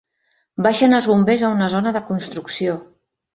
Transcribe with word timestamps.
Baixen 0.67 0.95
els 0.99 1.07
bombers 1.11 1.43
a 1.43 1.51
una 1.57 1.67
zona 1.75 1.93
de 1.99 2.03
construcció. 2.09 2.81